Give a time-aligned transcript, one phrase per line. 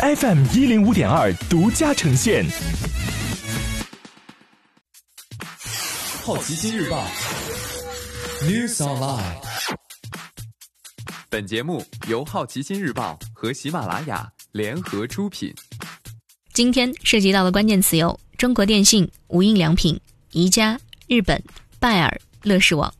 [0.00, 2.42] FM 一零五点二独家呈现。
[6.22, 7.04] 好奇心日报
[8.44, 9.36] ，News Online。
[11.28, 15.52] 本节目由好奇心日报和喜马拉雅联合出品。
[16.54, 20.00] 今天涉及到的关键词有：中国电信、无印良品、
[20.32, 21.42] 宜家、日本、
[21.78, 22.90] 拜耳、乐视网。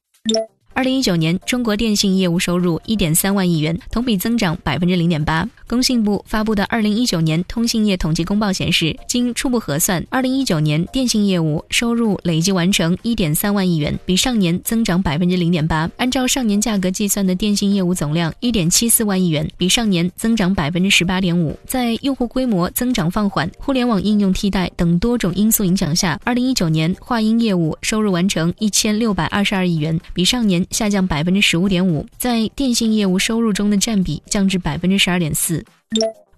[0.80, 5.46] 二零一九年，中国电信业务收入一点三万亿元，同比增长百分之零点八。
[5.66, 15.88] 工信部发布的二零一九年通信业统计公报显示，经初步核算，二零一九年电信业务收入累计完成一点三万亿元，比上年增长百分之零点八。
[15.98, 21.54] 按照上年价格计算的电信业务总量一点七四万亿元，比上年增长百分之十八点五。
[21.66, 30.66] 在用户规模增长放缓、互联网应用替代等多种因素影响下，二零一九年话音业务收入完成一千六百二十二亿元，比上年。
[30.70, 35.64] 下降百分之十五点五，在电信业务收入中的占比降至百分之十二点四。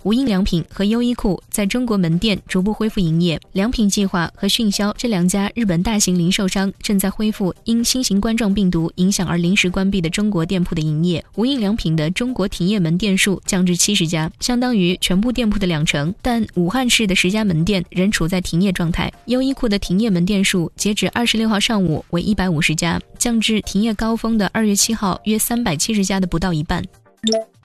[0.05, 3.41] 无印良品和优衣库在中国门店逐步恢复营业。
[3.53, 11.25] 良品计划和迅销这两家日本大型零售商正在恢复因新型冠状病毒影响而临时关闭的中国店铺的营业。
[11.37, 19.13] 无印良品的中国停业门店数降至七十家，相当于全部店铺的两成，但武汉市的十家门店仍处在停业状态。
[19.27, 26.83] 优衣库的停业门店数截止二十六号上午为一百五十家，降至停业高峰的二月七号约三百七十家的不到一半。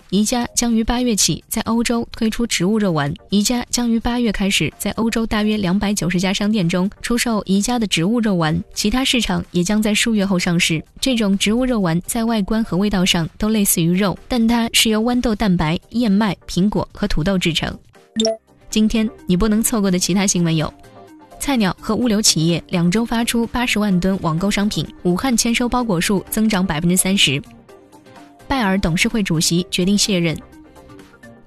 [0.10, 3.14] 宜家将于八月起在欧洲推出植物肉丸。
[3.30, 10.82] 宜家将于八月开始在欧洲大约两百九十家商店中出售宜家的植物肉丸，其他市场也将在数月后上市。
[11.02, 17.78] 这种植物肉丸在外观和味道上都类似于肉，但它是由豌豆蛋白、燕麦、苹果和土豆制成。
[18.70, 20.74] 今天你不能错过的其他新闻有：
[21.40, 27.42] 菜鸟和物流企业两周发出八十万吨网购商品，武汉签收包裹数增长百分之三十。
[28.48, 30.38] 拜耳董事会主席决定卸任。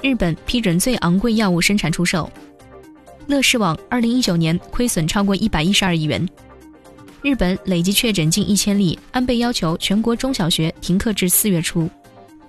[0.02, 2.30] 日本批准最昂贵药物生产出售。
[3.26, 6.28] 乐视网二零一九年亏损超过一百一十二亿元。
[7.22, 11.88] 日本累计确诊近一千例，安倍要求全国中小学停课至四月初。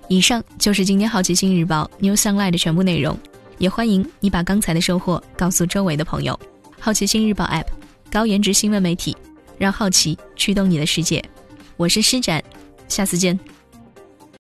[0.08, 3.18] 以上就是今天好奇心日报 New Sunlight 的全部内容，
[3.58, 6.38] 也欢迎你把刚才的收获告诉周围的朋友。
[6.80, 7.68] 好奇心日报 App，
[8.10, 9.16] 高颜值新闻媒体，
[9.58, 11.24] 让好奇驱动你的世界。
[11.78, 12.44] 我是施展，
[12.88, 13.38] 下次见。